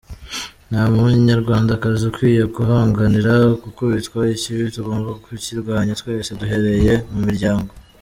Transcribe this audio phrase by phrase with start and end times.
[0.69, 4.19] Nta munyarwandakazi ukwiye kwihanganira gukubitwa.
[4.35, 7.71] Ikibi tugomba kukirwanya twese duhereye mu miryango.”